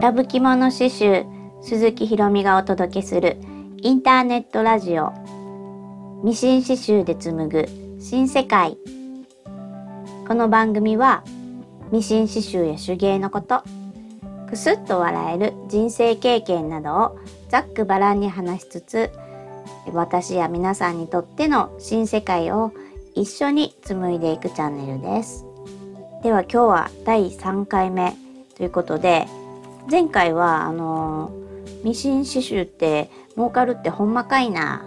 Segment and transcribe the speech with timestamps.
[0.00, 1.26] ラブ着物刺繍
[1.60, 3.36] 鈴木ひろみがお届けする
[3.82, 5.12] インターネットラジオ。
[6.24, 7.68] ミシン刺繍で紡ぐ
[8.00, 8.78] 新世界。
[10.26, 11.22] この番組は
[11.92, 13.62] ミシン刺繍や手芸のこと
[14.48, 17.18] くすっと笑える人生経験などを
[17.50, 19.10] ざっくばらんに話しつつ
[19.92, 22.72] 私や皆さんにとっての新世界を
[23.14, 25.44] 一緒に紡いでいくチャンネルです。
[26.22, 28.16] では今日は第3回目
[28.56, 29.26] ということで
[29.90, 31.32] 前回はあの
[31.82, 34.84] ミシン刺繍って儲かるってほんまかいな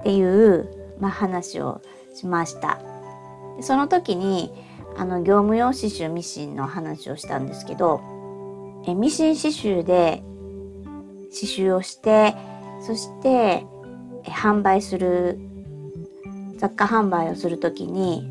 [0.00, 1.82] っていう、まあ、話を
[2.14, 2.80] しました。
[3.60, 4.52] その時に
[4.96, 8.00] あの業務用刺繍ミシンの話をしたんですけど
[8.86, 10.22] えミシン刺繍で
[11.30, 12.34] 刺繍をして
[12.80, 13.64] そして
[14.24, 15.38] え販売する
[16.56, 18.28] 雑貨販売をする時に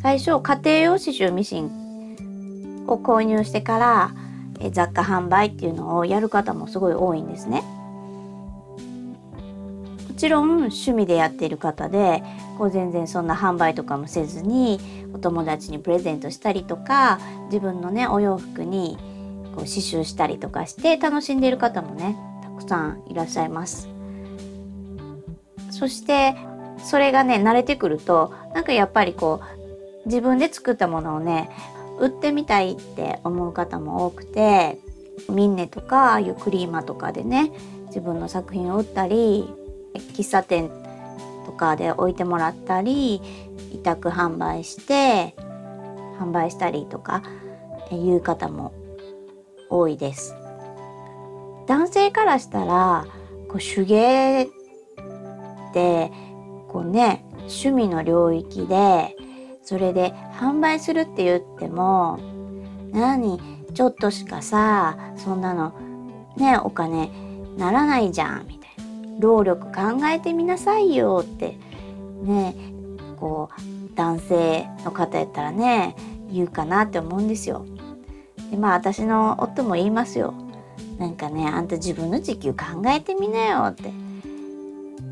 [0.00, 4.14] 最初家庭用刺繍ミシンを購入してから
[4.62, 7.62] え雑貨販売っていうのをやる方もすごい多いんですね。
[10.08, 12.22] もちろん趣味でやっている方で
[12.56, 14.78] こう全然そんな販売とかもせずに
[15.12, 18.96] お友達にプレゼントしたりとか自分のねお洋服に
[19.56, 23.88] こう刺繍したりとかして楽しんでいる方もねたくさんいらっしゃいます。
[25.70, 26.36] そして
[26.78, 31.50] それがね慣れてくるとなんかやっぱりこう自分で作ったものをね
[32.02, 34.80] 売ってみたいって思う方も多くて
[35.30, 37.52] ミンネとかああいうクリーマとかでね
[37.86, 39.48] 自分の作品を売ったり
[39.94, 40.68] 喫茶店
[41.46, 43.22] とかで置いてもらったり
[43.72, 45.36] 委託販売して
[46.18, 47.22] 販売したりとか
[47.92, 48.72] いう方も
[49.70, 50.34] 多いです。
[51.68, 53.06] 男性からしたら
[53.48, 54.48] こう手芸っ
[55.72, 56.10] て
[56.68, 59.14] こうね趣味の領域で
[59.62, 62.18] それで販売するって言っても
[62.92, 63.40] 何？
[63.74, 65.72] ちょっとしかさそんなの
[66.36, 67.10] ねお金
[67.56, 71.56] ならないじゃんみたいな労力考えてみなさいよって
[72.22, 72.54] ね
[73.18, 75.96] こう男性の方やったらね
[76.30, 77.64] 言うかなって思うんですよ。
[78.50, 80.34] でまあ私の夫も言いますよ。
[80.98, 83.92] なんかねあんた自分の時給考えてみなよって。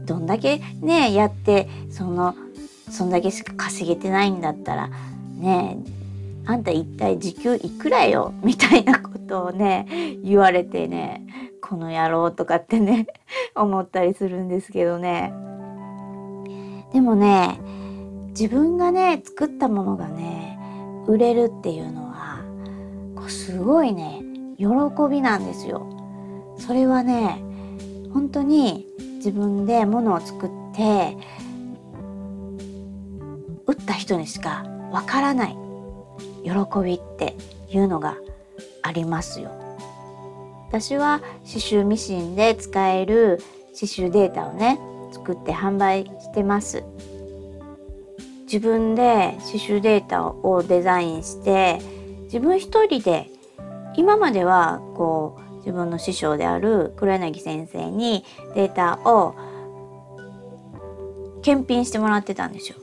[0.05, 2.35] どんだけねやってその
[2.91, 4.91] そんだけしか稼げてないんだったら
[5.39, 5.79] ね
[6.47, 8.35] あんた一体時給いくらよ？
[8.43, 9.87] みたいなことをね
[10.25, 11.27] 言われてね
[11.61, 13.07] この野郎とかってね
[13.55, 15.33] 思ったりするんですけどね
[16.93, 17.59] でもね
[18.29, 20.59] 自分がね作ったものがね
[21.07, 22.41] 売れるっていうのは
[23.15, 24.23] こうすごいね
[24.57, 24.67] 喜
[25.11, 25.87] びなんですよ。
[26.59, 27.43] それはね
[28.13, 28.87] 本当に
[29.17, 31.17] 自分で物を作って
[33.71, 35.57] 打った人にしかわからない
[36.43, 36.51] 喜
[36.85, 37.37] びって
[37.71, 38.17] いうのが
[38.83, 39.51] ありますよ。
[40.69, 43.39] 私は刺繍ミシンで使える
[43.69, 44.81] 刺繍データをね
[45.13, 46.83] 作って販売してます。
[48.43, 51.79] 自分で刺繍データをデザインして
[52.25, 53.31] 自分一人で
[53.95, 58.25] 今まではこう自分の師匠である黒柳先生に
[58.57, 59.37] データを
[61.43, 62.77] 検品してもらってたんですよ。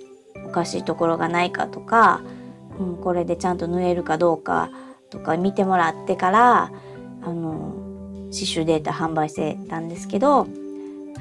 [0.48, 2.22] おかしいところがないかとか、
[2.80, 4.70] うん、これでちゃんと縫えるかどうか
[5.10, 6.72] とか見てもらってから
[7.22, 7.74] あの
[8.32, 10.48] 刺繍データ販売してたんですけど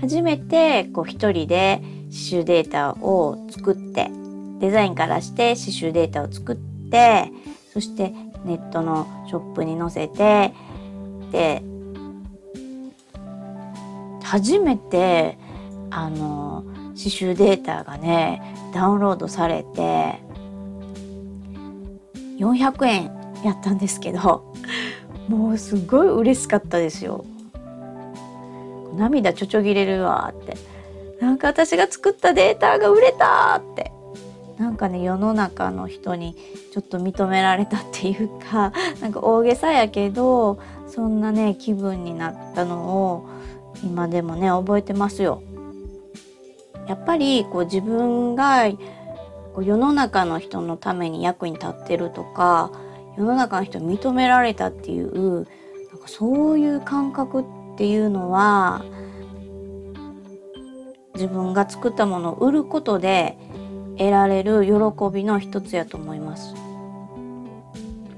[0.00, 4.10] 初めてこう一人で刺繍データを作って
[4.60, 7.30] デザインからして刺繍データを作って
[7.72, 8.12] そして
[8.44, 10.52] ネットのショップに載せて
[11.32, 11.62] で
[14.22, 15.38] 初めて
[15.90, 16.64] あの
[16.96, 20.14] 刺繍データがねダウンロードされて
[22.38, 23.04] 400円
[23.44, 24.52] やったんですけど
[25.28, 27.24] もうすごい嬉しかったですよ。
[28.96, 30.56] 涙ちょちょぎれるわって
[31.20, 33.92] なんか私が作ったデータが売れたって
[34.58, 36.34] なんかね世の中の人に
[36.72, 38.72] ちょっと認められたっていうか
[39.02, 43.28] なんか大げさやけどそんなね気分になったのを
[43.84, 45.42] 今でもね覚えてますよ。
[46.86, 52.70] やっぱりこう自分が世の中の人のために役に立ってるとか
[53.16, 57.44] 世の中の人に認められたっていうなんかそういう感覚っ
[57.76, 58.84] ていうのは
[61.14, 63.38] 自分が作ったものを売ることで
[63.96, 64.72] 得られる喜
[65.12, 66.54] びの一つやと思います。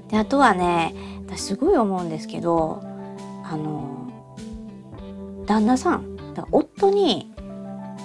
[0.09, 0.93] であとはね
[1.25, 2.81] 私すごい思うんですけど
[3.45, 4.11] あの
[5.45, 6.17] 旦那さん
[6.51, 7.31] 夫に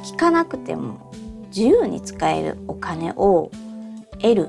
[0.04, 1.10] 聞かなくても
[1.46, 3.50] 自由に使えるお金を
[4.20, 4.48] 得る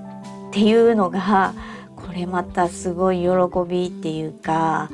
[0.50, 1.54] っていうのが
[1.96, 3.30] これまたすごい喜
[3.68, 4.90] びっていうか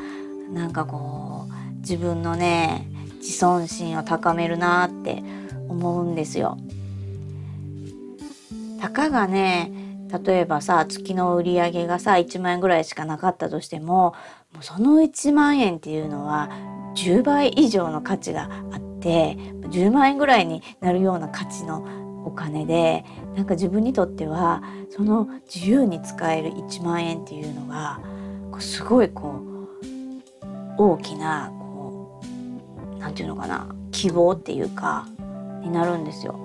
[0.53, 2.87] なんかこう自分のね
[3.17, 5.23] 自尊心を高めるなって
[5.67, 6.57] 思うんですよ。
[8.79, 9.71] たかがね
[10.25, 14.13] 例えばさ月の売り上げがさ1万円ぐらいしかなかったとしても
[14.53, 16.49] もうその1万円っていうのは
[16.95, 19.35] 10倍以上の価値があて
[19.69, 21.85] 10万円ぐらいになるような価値の
[22.25, 23.03] お金で
[23.35, 27.99] なんか自分にとってはその自由に使える1万円っていうのが
[28.59, 29.41] すごいこ
[30.77, 32.21] う大きなこ
[32.95, 35.07] うなんていうのかな希望っていうか
[35.61, 36.39] になるんですよ。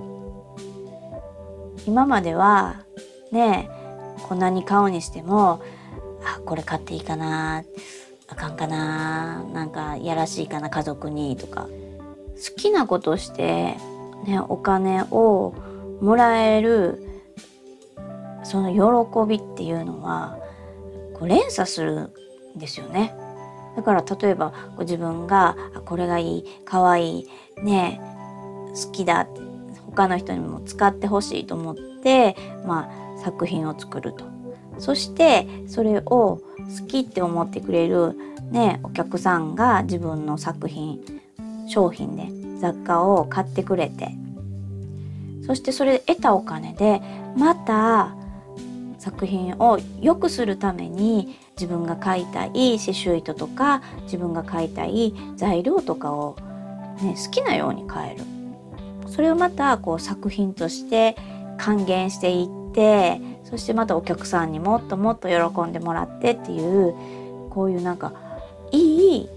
[1.86, 2.84] 今までは
[3.30, 3.70] ね
[4.28, 5.62] こんなに買うにしても
[6.24, 7.62] あこれ買っていいかな
[8.28, 11.68] あかんかななんかやらしいかな家族にとか
[12.36, 13.76] 好きなことして、
[14.26, 15.54] ね、お金を
[16.00, 17.02] もらえる
[18.44, 20.38] その喜びっていうのは
[21.14, 22.12] こう連鎖する
[22.56, 23.14] んですよね。
[23.76, 27.28] だから例えばご自分がこれがいいかわいい
[27.62, 28.00] ね
[28.74, 29.26] 好きだ
[29.86, 32.36] 他の人にも使ってほしいと思って、
[32.66, 34.24] まあ、作品を作ると。
[34.78, 36.40] そしてそれを好
[36.86, 38.14] きって思ってくれる、
[38.50, 41.00] ね、お客さんが自分の作品
[41.66, 42.28] 商品で
[42.60, 44.14] 雑貨を買ってくれて。
[45.46, 47.00] そしてそれで得たお金で
[47.36, 48.16] また
[48.98, 56.36] 作品を良くするために自分が買いたい刺繍糸とか自分が買いたい材料とかを、
[57.00, 58.24] ね、好きなように変える。
[59.08, 61.16] それをまたこう作品として
[61.58, 66.92] 還元していってそしてまたお客さんにもっともっと喜んでもらってっていう
[67.50, 68.12] こういうなんか
[68.72, 69.28] いい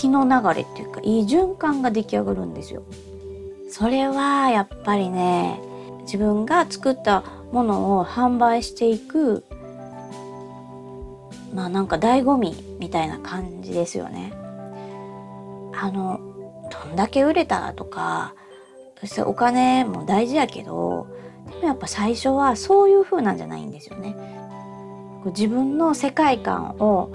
[0.00, 2.82] 気の流れっていうかいい循環が出来上がるんですよ。
[3.68, 5.60] それはやっぱりね
[6.04, 9.44] 自分が作ったものを販売していく
[11.52, 14.32] まあなんか醍醐味みたいな感じですよね。
[15.78, 16.18] あの
[16.70, 18.34] どんだけ売れたとか
[19.00, 21.08] そしてお金も大事やけど
[21.50, 24.16] でもやっぱ最初はそういう風なんじゃないんですよね。
[25.22, 27.10] こう自分の世界観を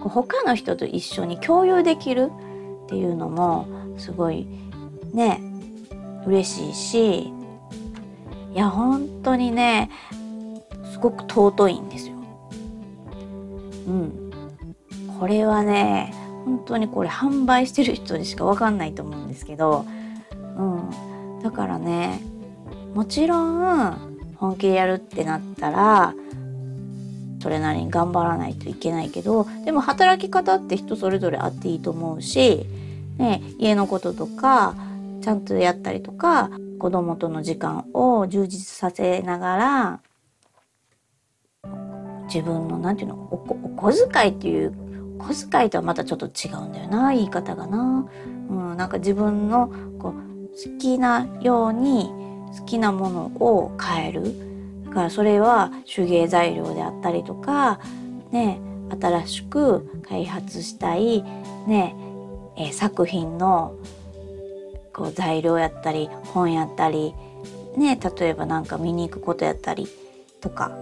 [0.00, 2.30] こう他の人と一緒に共有できる
[2.86, 3.66] っていうのも
[3.98, 4.46] すごい
[5.12, 5.40] ね
[6.26, 7.32] 嬉しいしい
[8.54, 9.90] や本当にね
[10.92, 12.14] すごく尊いんですよ。
[13.86, 14.30] うん。
[15.18, 16.12] これはね
[16.44, 19.84] 本当にこれ販売してる人にしか分かんないと思うんですけど、
[20.56, 22.22] うん、だからね
[22.94, 26.14] もちろん本気でやるってなったら
[27.40, 32.66] それなりに頑張らないといけないけどでも働き方って人それぞれあっていいと思うし、
[33.18, 34.74] ね、家のこととか
[35.22, 40.00] ちゃんとやったりとか子供との時間を充実させながら
[42.32, 44.72] 自分の何て言うのお小遣いっていう
[45.18, 48.08] 小遣いとはまたちょっと違うんだよな言い方がな。
[48.48, 50.12] うん、なんか自分のこう
[50.48, 52.10] 好きなように
[52.58, 54.49] 好きなものを変える
[54.90, 57.80] からそれは手芸材料であったりとか
[58.30, 58.60] ね
[59.00, 61.22] 新しく開発したい
[61.66, 61.94] ね、
[62.56, 63.76] え、作品の
[64.92, 67.14] こう材料やったり本やったり
[67.76, 69.86] ね例えば何か見に行くことやったり
[70.40, 70.72] とか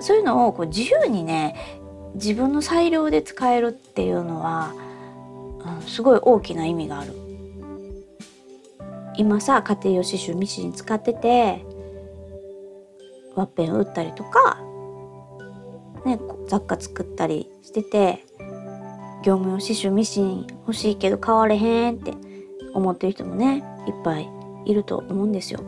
[0.00, 1.80] そういうのをこう自由にね
[2.14, 4.72] 自分の裁量で使えるっていうのは、
[5.80, 7.12] うん、すごい大きな意味がある。
[9.18, 11.64] 今さ家庭用刺繍ミシン使ってて
[13.36, 14.58] ワッペン打ったりとか、
[16.04, 18.24] ね、雑貨作ったりしてて
[19.22, 22.14] 業務用刺繍ミシン欲しいけど買われへんって
[22.72, 24.28] 思ってる人もねいっぱい
[24.64, 25.60] いると思うんですよ。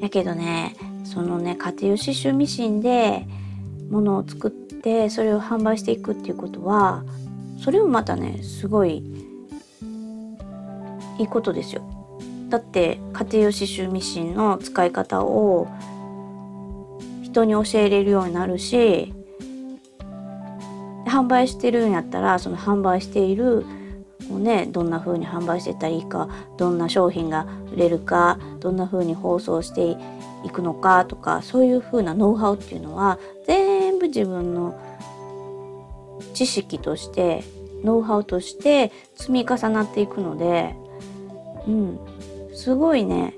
[0.00, 3.26] やけどねそのね家庭用刺繍ミシンで
[3.90, 7.04] 物を作ってそれを販売していくっていうことは
[7.62, 9.04] それもまたねすごい
[11.18, 11.82] いいことですよ。
[12.48, 15.66] だって家庭用刺繍ミシンの使い方を
[17.36, 19.12] 人に教えれるようになるし
[21.06, 23.66] 販売してるんやったらその販売している
[24.30, 29.96] をねどんな風に販売してたらいいかどんな商品が売れるかどんな風に包装して
[30.44, 34.80] いくのかとかそういう風なノウハウっていうのは全部自分の
[36.32, 37.44] 知識として
[37.84, 40.74] ノウハウとして積み重なっていくので
[41.68, 41.98] うん
[42.54, 43.34] すごいね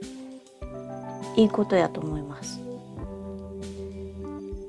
[1.37, 2.58] いいことやと思います。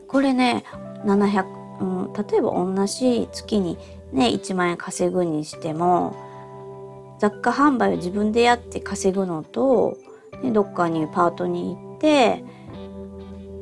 [0.09, 0.65] これね
[1.05, 1.45] 700、
[1.79, 3.77] うん、例えば同じ月に
[4.11, 6.15] ね1万円稼ぐにしても
[7.19, 9.97] 雑貨販売を自分でやって稼ぐのと、
[10.41, 12.43] ね、どっかにパートに行って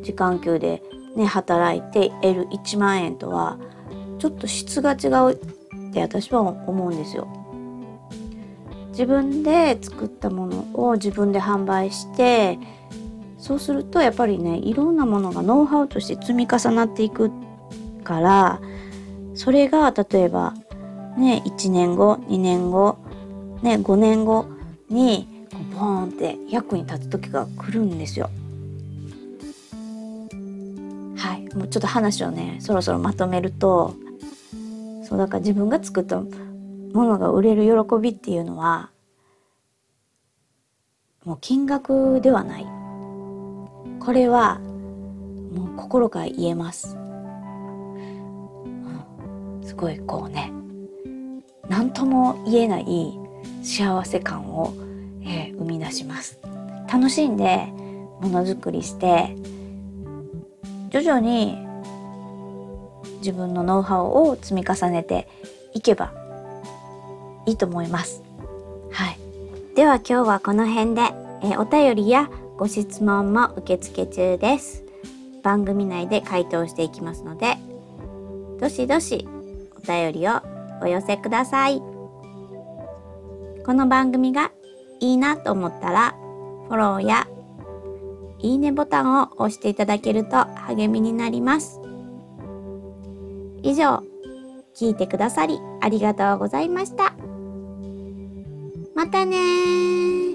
[0.03, 0.81] 時間給で
[1.15, 3.59] ね働いて得る1万円とは
[4.19, 7.27] ちょっと質が違うって私は思うんですよ。
[8.91, 12.57] 自分で作ったものを自分で販売して
[13.37, 17.31] そうするとやっぱりねいろんなものがノウハウとして積み重なっていく
[18.03, 18.59] から
[19.35, 20.53] それが例えば
[21.17, 22.97] ね1年後2年後
[23.61, 24.47] ね5年後
[24.89, 25.27] に
[25.73, 28.29] ボーンって役に立つ時が来るんですよ。
[31.17, 33.95] はいもうちょっと話をねそろそろまとめると
[35.03, 36.27] そうだから自分が作ったも
[36.93, 38.89] のが売れる喜びっていうのは
[41.25, 42.76] もう金額ではない
[44.07, 44.59] これは
[45.53, 46.97] もう心から言えます、う
[49.59, 50.53] ん、すごいこうね
[51.67, 53.19] 何とも言えない
[53.63, 54.73] 幸せ感を、
[55.25, 56.39] えー、生み出します
[56.89, 57.67] 楽しんで
[58.21, 59.35] ものづくりして
[60.89, 61.57] 徐々に
[63.17, 65.27] 自分のノウハウを積み重ねて
[65.73, 66.13] いけば
[67.45, 68.23] いいと思います。
[68.89, 69.17] はい。
[69.75, 71.01] では今日はこの辺で、
[71.43, 74.83] えお便りやご質問も受付中です。
[75.43, 77.55] 番組内で回答していきますので、
[78.59, 79.27] どしどし
[79.77, 80.41] お便りを
[80.81, 81.79] お寄せください。
[83.63, 84.51] この番組が
[84.99, 86.15] いいなと思ったら、
[86.67, 87.27] フォローや
[88.39, 90.37] いいねボタンを押していただけると
[90.67, 91.79] 励みになります。
[93.61, 94.01] 以上、
[94.75, 97.13] 聞いてくださりありがとうございました。
[98.95, 100.26] またね